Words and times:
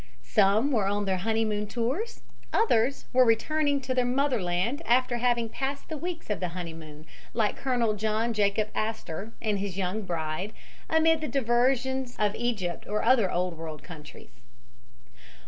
Some 0.23 0.71
were 0.71 0.87
on 0.87 1.05
their 1.05 1.17
honeymoon 1.19 1.67
tours, 1.67 2.21
others 2.51 3.05
were 3.13 3.23
returning 3.23 3.79
to 3.81 3.93
their 3.93 4.03
motherland 4.03 4.81
after 4.83 5.17
having 5.17 5.47
passed 5.47 5.89
the 5.89 5.95
weeks 5.97 6.31
of 6.31 6.39
the 6.39 6.47
honeymoon, 6.57 7.05
like 7.35 7.55
Colonel 7.55 7.93
John 7.93 8.33
Jacob 8.33 8.69
Astor 8.73 9.31
and 9.43 9.59
his 9.59 9.77
young 9.77 10.01
bride, 10.01 10.53
amid 10.89 11.21
the 11.21 11.27
diversions 11.27 12.15
of 12.17 12.33
Egypt 12.33 12.87
or 12.87 13.03
other 13.03 13.31
Old 13.31 13.55
World 13.55 13.83
countries. 13.83 14.41